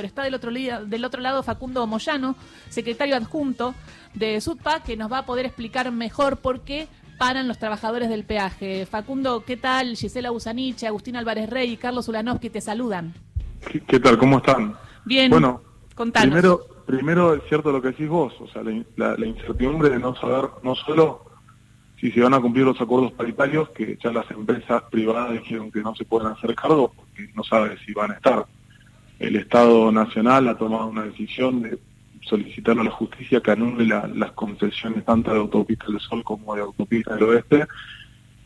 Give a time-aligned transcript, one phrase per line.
[0.00, 2.36] Está del otro, del otro lado Facundo Moyano,
[2.68, 3.74] secretario adjunto
[4.14, 6.86] de SUDPA, que nos va a poder explicar mejor por qué
[7.18, 8.86] paran los trabajadores del peaje.
[8.86, 9.96] Facundo, ¿qué tal?
[9.96, 13.12] Gisela Busanich, Agustín Álvarez Rey y Carlos Ulanovsky te saludan.
[13.88, 14.18] ¿Qué, tal?
[14.18, 14.76] ¿Cómo están?
[15.04, 15.62] Bien, bueno,
[16.12, 20.48] Primero, primero es cierto lo que decís vos, o sea, la, incertidumbre de no saber
[20.62, 21.24] no solo
[22.00, 25.80] si se van a cumplir los acuerdos paritarios, que ya las empresas privadas dijeron que
[25.80, 28.46] no se pueden hacer cargo porque no sabe si van a estar
[29.18, 31.78] el Estado Nacional ha tomado una decisión de
[32.22, 36.62] solicitar a la justicia que anule las concesiones tanto de Autopista del Sol como de
[36.62, 37.66] Autopista del Oeste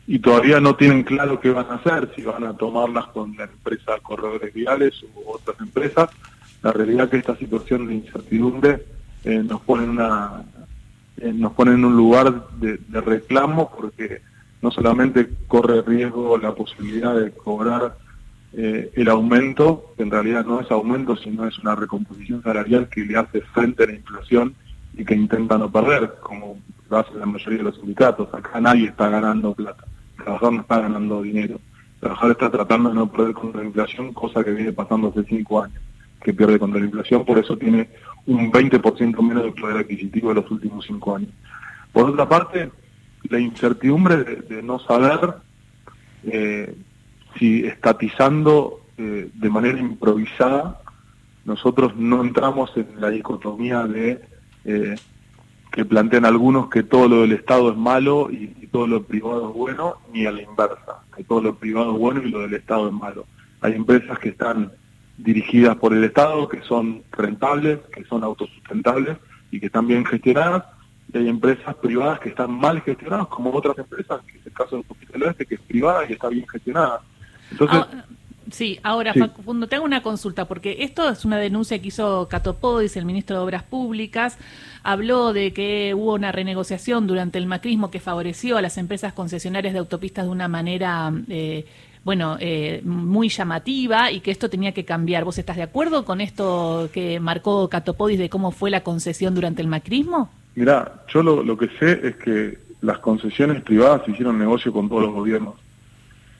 [0.07, 3.45] y todavía no tienen claro qué van a hacer, si van a tomarlas con la
[3.45, 6.09] empresa Corredores Viales u otras empresas.
[6.61, 8.85] La realidad es que esta situación de incertidumbre
[9.23, 9.83] eh, eh, nos pone
[11.73, 14.21] en un lugar de reclamo porque
[14.61, 17.97] no solamente corre riesgo la posibilidad de cobrar
[18.55, 23.17] eh, el aumento, en realidad no es aumento, sino es una recomposición salarial que le
[23.17, 24.55] hace frente a la inflación
[24.95, 26.59] y que intenta no perder, como
[26.89, 28.31] lo hace la mayoría de los sindicatos.
[28.31, 29.85] Acá nadie está ganando plata,
[30.17, 31.59] el trabajador no está ganando dinero.
[31.95, 35.23] El trabajador está tratando de no perder contra la inflación, cosa que viene pasando hace
[35.23, 35.81] cinco años,
[36.21, 37.89] que pierde contra la inflación, por eso tiene
[38.27, 41.31] un 20% menos de poder adquisitivo de los últimos cinco años.
[41.91, 42.69] Por otra parte,
[43.29, 45.35] la incertidumbre de, no saber
[46.25, 46.75] eh,
[47.37, 50.81] si estatizando eh, de manera improvisada,
[51.45, 54.21] nosotros no entramos en la dicotomía de
[54.65, 54.95] eh,
[55.71, 59.55] que plantean algunos que todo lo del Estado es malo y, todo lo privado es
[59.55, 62.87] bueno, ni a la inversa, que todo lo privado es bueno y lo del Estado
[62.87, 63.27] es malo.
[63.61, 64.71] Hay empresas que están
[65.15, 69.17] dirigidas por el Estado, que son rentables, que son autosustentables
[69.51, 70.63] y que están bien gestionadas,
[71.13, 74.77] y hay empresas privadas que están mal gestionadas, como otras empresas, que es el caso
[74.77, 77.01] de Hospital Oeste, que es privada y está bien gestionada.
[77.69, 77.87] Ah,
[78.51, 82.97] sí, ahora, Facundo, te hago una consulta, porque esto es una denuncia que hizo Catopodis,
[82.97, 84.37] el ministro de Obras Públicas.
[84.83, 89.73] Habló de que hubo una renegociación durante el macrismo que favoreció a las empresas concesionarias
[89.73, 91.65] de autopistas de una manera, eh,
[92.03, 95.23] bueno, eh, muy llamativa y que esto tenía que cambiar.
[95.23, 99.61] ¿Vos estás de acuerdo con esto que marcó Catopodis de cómo fue la concesión durante
[99.61, 100.29] el macrismo?
[100.55, 105.03] Mira, yo lo, lo que sé es que las concesiones privadas hicieron negocio con todos
[105.03, 105.55] los gobiernos.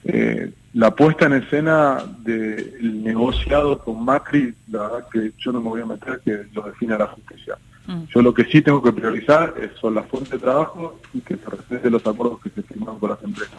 [0.04, 5.68] Eh, la puesta en escena del negociado con Macri, la verdad que yo no me
[5.68, 7.56] voy a meter que lo define la justicia.
[7.86, 8.04] Mm.
[8.14, 11.48] Yo lo que sí tengo que priorizar son las fuentes de trabajo y que se
[11.48, 13.58] respeten los acuerdos que se firman con las empresas.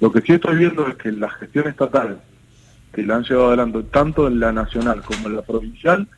[0.00, 2.20] Lo que sí estoy viendo es que la gestión estatal
[2.92, 6.08] que la han llevado adelante tanto en la nacional como en la provincial,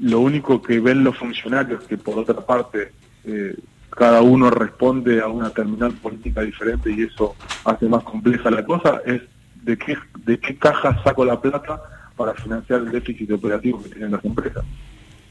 [0.00, 2.92] lo único que ven los funcionarios, que por otra parte
[3.24, 3.56] eh,
[3.94, 7.34] cada uno responde a una terminal política diferente y eso
[7.64, 9.22] hace más compleja la cosa, es
[9.62, 11.80] de qué, de qué caja saco la plata
[12.16, 14.64] para financiar el déficit operativo que tienen las empresas.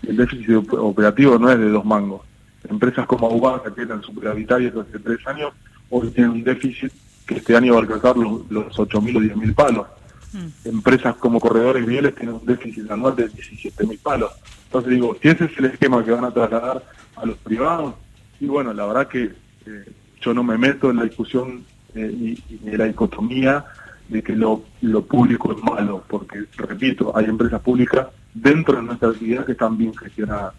[0.02, 2.22] El déficit operativo no es de dos mangos.
[2.70, 5.54] Empresas como Aubasa, que eran superavitarias hace tres años,
[5.90, 6.92] hoy tienen un déficit
[7.26, 9.88] que este año va a alcanzar los, los 8.000 o 10.000 palos.
[10.34, 10.68] Mm.
[10.70, 14.32] Empresas como Corredores Mieles tienen un déficit anual de 17.000 palos.
[14.66, 16.84] Entonces digo, si ese es el esquema que van a trasladar
[17.16, 17.94] a los privados,
[18.44, 19.32] y bueno, la verdad que
[19.66, 19.86] eh,
[20.20, 21.64] yo no me meto en la discusión
[21.96, 23.64] eh, ni, en la dicotomía
[24.10, 24.66] de que lo,
[25.08, 29.96] público es malo, porque, repito, hay empresas públicas dentro de nuestra actividad que están bien
[29.96, 30.56] gestionadas,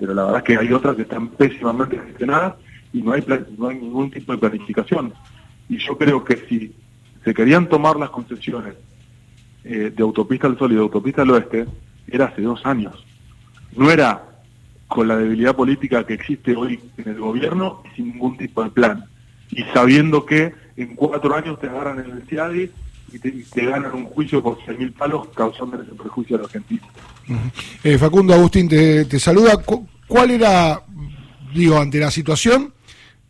[0.00, 2.54] pero la verdad que hay otras que están pésimamente gestionadas
[2.92, 3.24] y no hay,
[3.56, 5.14] no hay ningún tipo de planificación.
[5.68, 6.74] Y yo creo que si
[7.24, 8.74] se querían tomar las concesiones
[9.62, 11.66] eh, de Autopista al Sol y de Autopista al Oeste,
[12.08, 13.06] era hace dos años.
[13.76, 14.24] No era
[14.88, 19.04] con la debilidad política que existe hoy en el gobierno sin ningún tipo de plan.
[19.50, 22.70] Y sabiendo que en cuatro años te agarran en el CIADI
[23.12, 26.88] y te, ganan un juicio por 100.000 palos causando ese prejuicio a los argentinos.
[27.82, 29.62] Eh, Facundo Agustín te, saluda.
[30.06, 30.82] ¿Cuál era,
[31.54, 32.72] digo, ante la situación,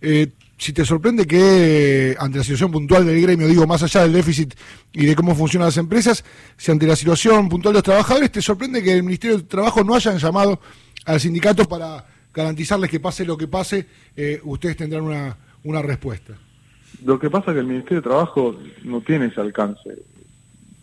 [0.00, 4.12] eh, si te sorprende que ante la situación puntual del gremio, digo, más allá del
[4.12, 4.54] déficit
[4.92, 6.24] y de cómo funcionan las empresas,
[6.56, 9.84] si ante la situación puntual de los trabajadores, te sorprende que el Ministerio de Trabajo
[9.84, 10.60] no hayan llamado
[11.06, 16.34] al sindicato para garantizarles que pase lo que pase, eh, ustedes tendrán una, una respuesta.
[17.04, 19.90] Lo que pasa es que el Ministerio de Trabajo no tiene ese alcance.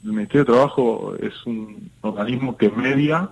[0.06, 3.30] El Ministerio de Trabajo es un organismo que media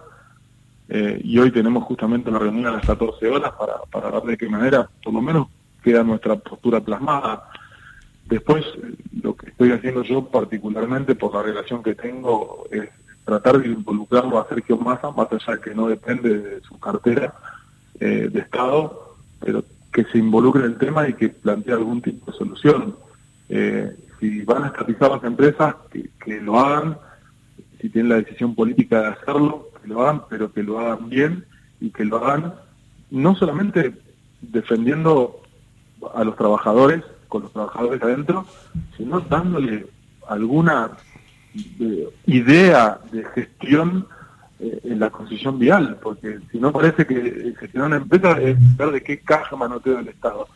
[0.90, 4.38] eh, y hoy tenemos justamente una reunión a las 14 horas para, para ver de
[4.38, 5.48] qué manera, por lo menos,
[5.84, 7.50] queda nuestra postura plasmada.
[8.26, 8.66] Después,
[9.22, 12.90] lo que estoy haciendo yo particularmente por la relación que tengo es
[13.26, 17.34] tratar de involucrarlo a Sergio Massa, más allá que no depende de su cartera
[18.00, 22.32] eh, de Estado, pero que se involucre en el tema y que plantee algún tipo
[22.32, 22.96] de solución.
[23.50, 26.98] Eh, si van a estatizar las empresas, que, lo hagan,
[27.80, 31.46] si tienen la decisión política de hacerlo, que lo hagan, pero que lo hagan bien
[31.80, 32.54] y que lo hagan
[33.12, 33.94] no solamente
[34.42, 35.43] defendiendo
[36.14, 38.46] a los trabajadores, con los trabajadores adentro,
[38.98, 39.86] sino dándole
[40.28, 40.92] alguna
[41.80, 44.08] eh, idea de gestión
[44.60, 48.92] eh, en la concesión vial, porque si no parece que gestionar una empresa es ver
[48.92, 50.48] de qué caja manoteo el Estado.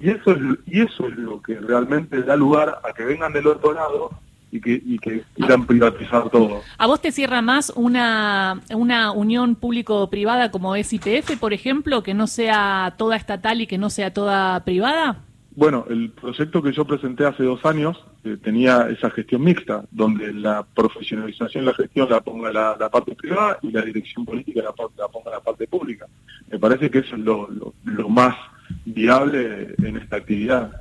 [0.00, 3.46] Y eso es, y eso es lo que realmente da lugar a que vengan del
[3.46, 4.10] otro lado
[4.54, 6.62] y que, y que quieran privatizar todo.
[6.78, 12.14] ¿A vos te cierra más una, una unión público-privada como es IPF, por ejemplo, que
[12.14, 15.22] no sea toda estatal y que no sea toda privada?
[15.56, 20.32] Bueno, el proyecto que yo presenté hace dos años eh, tenía esa gestión mixta, donde
[20.32, 25.08] la profesionalización la gestión la ponga la, parte privada y la dirección política la, la,
[25.08, 26.06] ponga la parte pública.
[26.48, 27.48] Me parece que eso es lo,
[27.84, 28.36] lo, más
[28.84, 30.80] viable en esta actividad.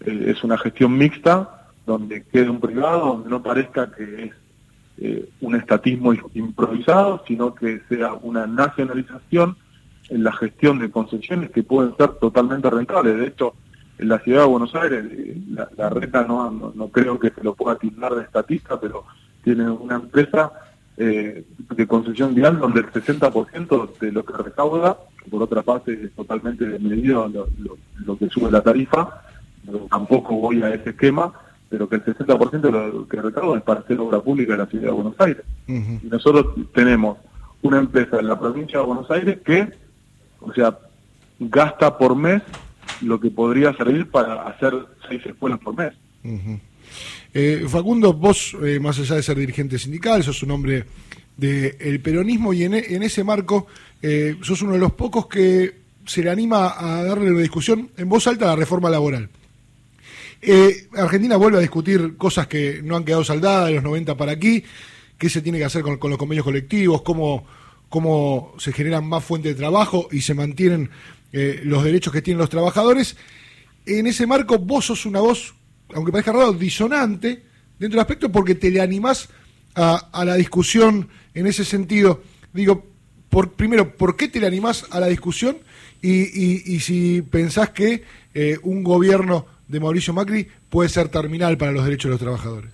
[0.00, 1.61] Eh, es una gestión mixta
[1.92, 4.32] donde quede un privado, donde no parezca que es
[4.98, 9.56] eh, un estatismo improvisado, sino que sea una nacionalización
[10.08, 13.18] en la gestión de concesiones que pueden ser totalmente rentables.
[13.18, 13.54] De hecho,
[13.98, 15.36] en la ciudad de Buenos Aires, eh,
[15.76, 19.04] la, reta no, no, creo que se lo pueda tildar de estatista, pero
[19.44, 20.52] tiene una empresa
[20.96, 21.44] eh,
[21.74, 26.12] de concesión vial donde el 60% de lo que recauda, que por otra parte es
[26.12, 27.48] totalmente desmedido lo,
[28.04, 29.22] lo, que sube la tarifa,
[29.90, 31.32] tampoco voy a ese esquema,
[31.72, 34.66] pero que el 60% de lo que recauda es para hacer obra pública en la
[34.66, 35.42] ciudad de Buenos Aires.
[35.66, 37.16] Y nosotros tenemos
[37.62, 39.70] una empresa en la provincia de Buenos Aires que,
[40.40, 40.78] o sea,
[41.40, 42.42] gasta por mes
[43.00, 44.74] lo que podría servir para hacer
[45.08, 45.94] seis escuelas por mes.
[47.32, 50.84] Eh, Facundo, vos, eh, más allá de ser dirigente sindical, sos un hombre
[51.38, 53.66] del peronismo y en, en ese marco
[54.02, 55.74] eh, sos uno de los pocos que
[56.04, 59.30] se le anima a darle una discusión en voz alta a la reforma laboral.
[60.96, 64.64] Argentina vuelve a discutir cosas que no han quedado saldadas de los 90 para aquí,
[65.16, 67.46] qué se tiene que hacer con, los convenios colectivos, cómo,
[67.88, 70.90] cómo se generan más fuentes de trabajo y se mantienen
[71.32, 73.16] eh, los derechos que tienen los trabajadores.
[73.86, 75.54] En ese marco vos sos una voz,
[75.94, 77.42] aunque parezca raro, disonante
[77.78, 79.28] dentro del aspecto porque te le animás
[79.74, 82.22] a, la discusión en ese sentido.
[82.52, 82.86] Digo,
[83.56, 85.58] primero, ¿por qué te le animás a la discusión?
[86.02, 88.02] Y, si pensás que
[88.34, 92.70] eh, un gobierno de Mauricio Macri puede ser terminal para los derechos de los trabajadores.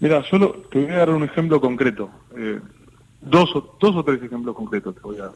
[0.00, 2.10] Mira, solo te voy a dar un ejemplo concreto.
[2.36, 2.58] Eh,
[3.20, 5.32] dos, dos o tres ejemplos concretos te voy a dar.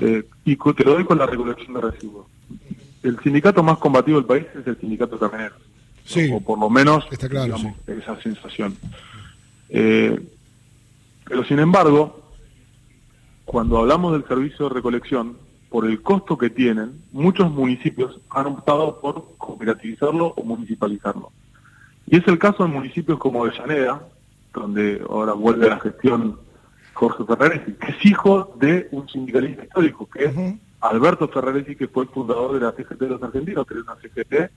[0.00, 2.26] Eh, y te lo doy con la recolección de residuos.
[3.04, 5.54] El sindicato más combativo del país es el sindicato camionero.
[6.04, 7.56] Sí, o por lo menos está claro,
[7.86, 8.76] esa sensación.
[9.68, 10.20] Eh,
[11.24, 12.32] pero sin embargo,
[13.44, 15.36] cuando hablamos del servicio de recolección,
[15.76, 21.30] por el costo que tienen, muchos municipios han optado por cooperativizarlo o municipalizarlo.
[22.06, 24.00] Y es el caso de municipios como Avellaneda,
[24.54, 26.38] donde ahora vuelve la gestión
[26.94, 30.34] Jorge Ferraresi, que es hijo de un sindicalista histórico, que es
[30.80, 33.96] Alberto Ferraresi, que fue el fundador de la CGT de los argentinos, que era una
[33.96, 34.50] CGT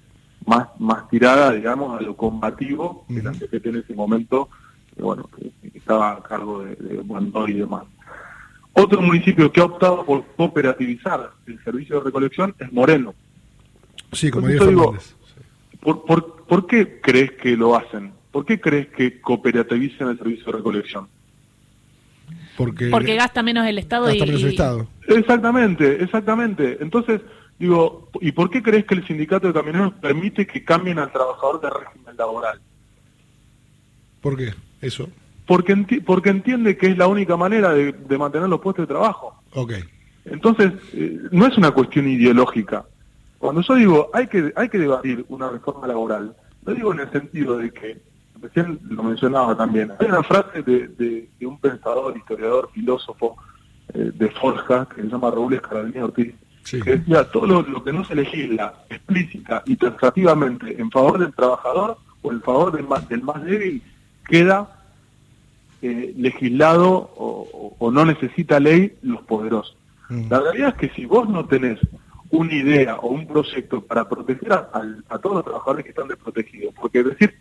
[0.45, 4.47] más, más tirada, digamos, a lo combativo que la CGT en ese momento,
[4.97, 7.83] bueno, que, estaba a cargo de, de y demás.
[8.81, 13.13] Otro municipio que ha optado por cooperativizar el servicio de recolección es Moreno.
[14.13, 14.95] Sí, como digo,
[15.81, 18.11] ¿por, por, ¿Por qué crees que lo hacen?
[18.31, 21.07] ¿Por qué crees que cooperativizan el servicio de recolección?
[22.57, 24.87] Porque, gasta menos el Estado gasta menos el Estado.
[25.07, 26.77] Exactamente, exactamente.
[26.81, 27.21] Entonces,
[27.59, 31.61] digo, ¿y por qué crees que el sindicato de camioneros permite que cambien al trabajador
[31.61, 32.59] de régimen laboral?
[34.19, 34.53] ¿Por qué?
[34.81, 35.07] Eso.
[35.49, 35.75] Porque,
[36.05, 39.41] porque entiende que es la única manera de, mantener los puestos de trabajo.
[39.55, 39.73] Ok.
[40.25, 42.85] Entonces, eh, no es una cuestión ideológica.
[43.39, 47.11] Cuando yo digo, hay que, hay que debatir una reforma laboral, lo digo en el
[47.11, 47.99] sentido de que
[48.39, 53.35] recién lo mencionaba también, hay una frase de, un pensador, historiador, filósofo
[53.95, 56.35] eh, de Forja, que se llama Raúl Escarabini Ortiz,
[56.69, 61.97] que decía, todo lo, que no se legisla explícita y taxativamente en favor del trabajador
[62.21, 63.81] o en favor del más, del más débil,
[64.27, 64.75] queda
[65.81, 69.75] eh, legislado o, no necesita ley los poderosos.
[70.09, 70.29] Mm.
[70.29, 71.79] La realidad es que si vos no tenés
[72.31, 74.69] una idea o un proyecto para proteger a,
[75.09, 77.33] a todos los trabajadores que están desprotegidos, porque decir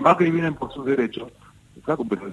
[0.00, 1.30] más que vienen por sus derechos,
[1.84, 2.32] claro, pero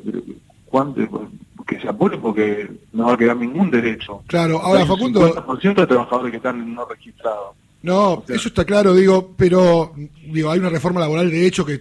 [1.65, 4.21] que se apure porque no va a quedar ningún derecho.
[4.27, 5.21] Claro, ahora Facundo...
[5.21, 7.55] 50% de trabajadores que están no registrados.
[7.85, 11.79] No, eso está claro, digo, pero digo, hay una reforma laboral de hecho que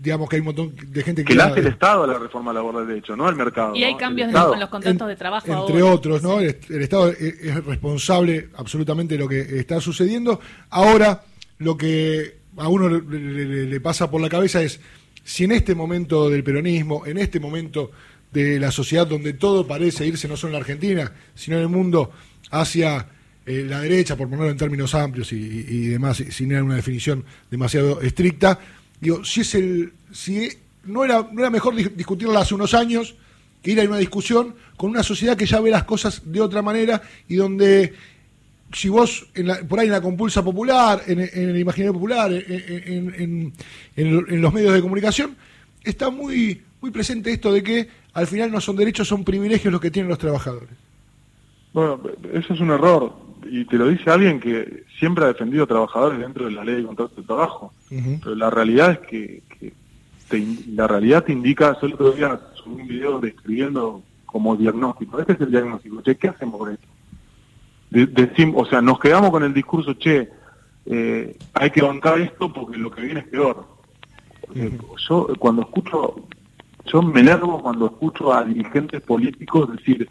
[0.00, 1.28] digamos que hay un montón de gente que...
[1.28, 3.72] Que la hace el Estado a la reforma laboral de hecho, no el mercado.
[3.76, 5.46] Y hay cambios en los contratos de trabajo.
[5.46, 6.40] Entre otros, ¿no?
[6.40, 10.40] El, Estado es, responsable absolutamente de lo que está sucediendo.
[10.70, 11.22] Ahora,
[11.58, 14.80] lo que a uno le pasa por la cabeza es
[15.22, 17.92] si en este momento del peronismo, en este momento
[18.32, 21.68] de la sociedad donde todo parece irse no solo en la Argentina, sino en el
[21.68, 22.10] mundo
[22.50, 23.06] hacia
[23.46, 28.58] eh, la derecha, por ponerlo en términos amplios y, demás, sin una definición demasiado estricta.
[29.00, 30.48] Digo, si es el, si
[30.84, 33.14] no era, no era mejor discutirla hace unos años
[33.62, 36.62] que ir a una discusión con una sociedad que ya ve las cosas de otra
[36.62, 37.94] manera y donde
[38.72, 39.26] si vos
[39.68, 43.52] por ahí en la compulsa popular, en, el imaginario popular, en,
[43.96, 45.36] los medios de comunicación,
[45.82, 49.80] está muy, muy presente esto de que al final no son derechos, son privilegios los
[49.80, 50.70] que tienen los trabajadores.
[51.72, 52.00] Bueno,
[52.32, 53.12] eso es un error,
[53.50, 56.84] y te lo dice alguien que siempre ha defendido trabajadores dentro de la ley de
[56.84, 57.72] contrato de trabajo.
[57.88, 59.42] Pero la realidad es que,
[60.74, 65.40] la realidad te indica, solo otro día subí un video describiendo como diagnóstico, este es
[65.42, 66.88] el diagnóstico, che, ¿qué hacemos con esto?
[68.56, 70.28] o sea, nos quedamos con el discurso, che,
[70.86, 73.66] eh, hay que bancar esto porque lo que viene es peor.
[75.08, 76.16] Yo cuando escucho,
[76.86, 80.08] yo me enervo cuando escucho a dirigentes políticos decir,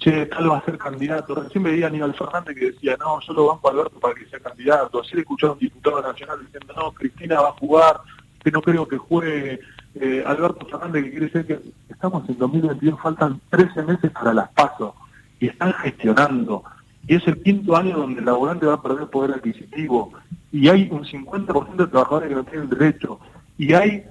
[0.00, 1.34] che, tal va a ser candidato.
[1.34, 4.26] Recién veía a Aníbal Fernández que decía, no, yo lo banco a Alberto para que
[4.26, 5.00] sea candidato.
[5.00, 8.00] Ayer escuché a un diputado nacional diciendo, no, Cristina va a jugar,
[8.42, 9.60] que no creo que juegue.
[9.94, 14.48] Eh, Alberto Fernández que quiere decir que estamos en 2022, faltan 13 meses para las
[14.50, 14.94] pasos
[15.40, 16.62] y están gestionando
[17.06, 20.12] y es el quinto año donde el laborante va a perder poder adquisitivo,
[20.52, 23.18] y hay un 50% de trabajadores que no tienen derecho,
[23.58, 24.04] y hay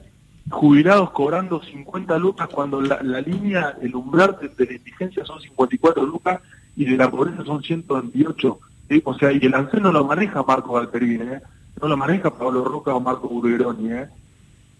[0.49, 6.41] jubilados cobrando 50 lucas cuando la, línea, el umbral de, la indigencia son 54 lucas
[6.75, 8.59] y de la pobreza son 128.
[9.03, 11.41] O sea, y el ANSES no lo maneja Marco Galperini, ¿eh?
[11.81, 13.91] no lo maneja Pablo Roca o Marco Burgeroni.
[13.91, 14.07] ¿eh?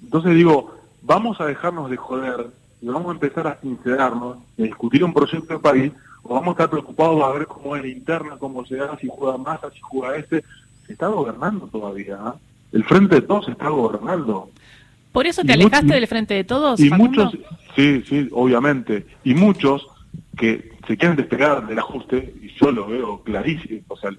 [0.04, 2.48] Entonces digo, vamos a dejarnos de joder
[2.82, 6.52] y vamos a empezar a sincerarnos, a discutir un proyecto de país o vamos a
[6.52, 9.80] estar preocupados a ver cómo es la interna, cómo se da, si juega más, si
[9.82, 10.44] juega este.
[10.86, 12.18] Se está gobernando todavía.
[12.20, 12.36] ¿ah?
[12.72, 14.50] El Frente de Todos está gobernando.
[15.12, 16.80] ¿Por eso te alejaste del Frente de Todos?
[16.80, 17.36] Y muchos,
[17.76, 19.06] sí, sí, obviamente.
[19.24, 19.88] Y muchos
[20.38, 24.12] que se quieren despegar del ajuste, y yo lo veo clarísimo, o sea,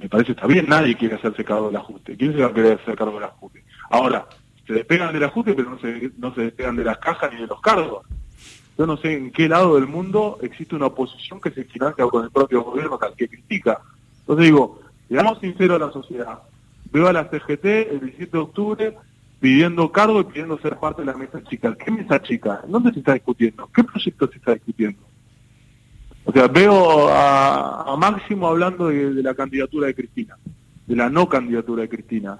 [0.00, 2.16] me parece está bien, nadie quiere hacerse cargo del ajuste.
[2.16, 3.64] ¿Quién se va a querer hacer cargo del ajuste?
[3.90, 4.26] Ahora,
[4.66, 7.46] se despegan del ajuste, pero no se, no se despegan de las cajas ni de
[7.46, 8.06] los cargos.
[8.76, 12.24] Yo no sé en qué lado del mundo existe una oposición que se financia con
[12.24, 13.80] el propio gobierno tal que critica.
[14.20, 16.38] Entonces digo, seamos sinceros a la sociedad.
[16.92, 18.96] Veo a la CGT el 17 de octubre
[19.40, 21.74] pidiendo cargo y pidiendo ser parte de la mesa chica.
[21.76, 22.62] ¿Qué mesa chica?
[22.66, 23.68] ¿Dónde se está discutiendo?
[23.74, 25.00] ¿Qué proyecto se está discutiendo?
[26.24, 30.36] O sea, veo a, Máximo hablando de la candidatura de Cristina,
[30.86, 32.38] de la no candidatura de Cristina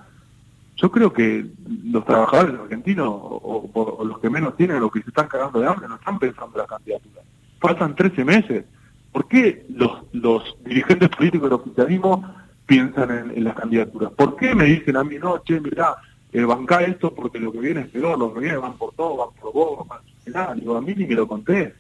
[0.80, 1.44] yo creo que
[1.84, 5.88] los trabajadores argentinos, o, los que menos tienen, los que se están cagando de hambre,
[5.88, 7.22] no están pensando en la candidatura.
[7.60, 8.64] Faltan 13 meses.
[9.10, 12.32] ¿Por qué los, dirigentes políticos del oficialismo
[12.64, 14.12] piensan en, las candidaturas?
[14.12, 15.96] ¿Por qué me dicen a mí, no, che, mirá,
[16.32, 19.34] eh, banca esto porque lo que viene es peor, lo que van por todo, van
[19.40, 20.58] por vos, van...
[20.58, 21.74] digo, a mí ni me lo conté.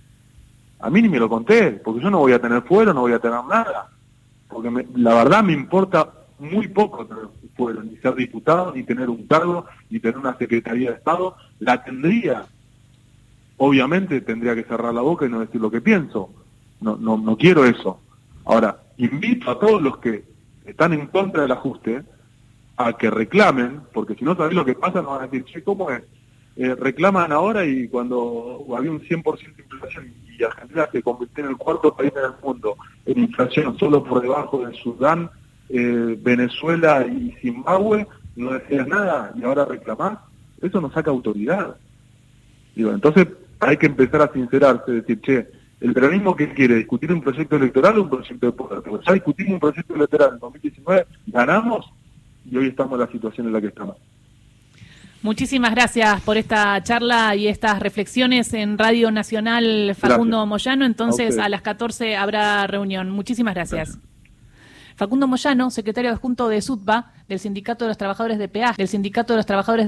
[0.80, 3.12] A mí ni me lo conté, porque yo no voy a tener fuero, no voy
[3.12, 3.90] a tener nada.
[4.48, 7.06] Porque la verdad me importa muy poco
[7.56, 11.82] fueron, ni ser diputado, ni tener un cargo, ni tener una Secretaría de Estado, la
[11.82, 12.46] tendría.
[13.56, 16.30] Obviamente tendría que cerrar la boca y no decir lo que pienso.
[16.80, 18.00] No, no, no quiero eso.
[18.44, 20.24] Ahora, invito a todos los que
[20.64, 22.04] están en contra del ajuste
[22.78, 25.62] a que reclamen, porque si no sabéis lo que pasa, nos van a decir, che,
[25.64, 26.02] ¿cómo es?
[26.56, 31.50] Eh, reclaman ahora y cuando había un 100% de inflación y Argentina se convirtió en
[31.50, 35.28] el cuarto país en el mundo en inflación solo por debajo del Sudán,
[35.68, 38.06] eh, Venezuela y Zimbabue,
[38.36, 40.18] no decías nada y ahora reclamás,
[40.62, 41.76] eso no saca autoridad.
[42.76, 43.26] Digo, entonces
[43.58, 45.48] hay que empezar a sincerarse, decir, che,
[45.80, 49.14] el peronismo que quiere discutir un proyecto electoral o un proyecto de poder, porque ya
[49.14, 51.92] discutimos un proyecto electoral en 2019, ganamos
[52.50, 53.96] y hoy estamos en la situación en la que estamos.
[55.20, 60.84] Muchísimas gracias por esta charla y estas reflexiones en Radio Nacional Facundo Moyano.
[60.84, 63.10] Entonces, a, las 14 habrá reunión.
[63.10, 63.98] Muchísimas gracias.
[64.98, 69.32] Facundo Moyano, secretario adjunto de SUTBA, del Sindicato de los Trabajadores de Peaje, del Sindicato
[69.32, 69.86] de los Trabajadores